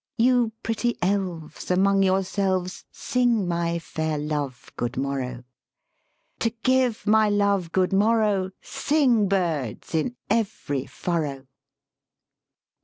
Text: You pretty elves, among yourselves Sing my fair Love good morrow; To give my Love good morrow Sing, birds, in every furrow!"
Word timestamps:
You 0.17 0.51
pretty 0.63 0.97
elves, 1.03 1.69
among 1.69 2.01
yourselves 2.01 2.85
Sing 2.91 3.47
my 3.47 3.77
fair 3.77 4.17
Love 4.17 4.73
good 4.75 4.97
morrow; 4.97 5.43
To 6.39 6.49
give 6.63 7.05
my 7.05 7.29
Love 7.29 7.71
good 7.71 7.93
morrow 7.93 8.49
Sing, 8.63 9.27
birds, 9.27 9.93
in 9.93 10.15
every 10.27 10.87
furrow!" 10.87 11.45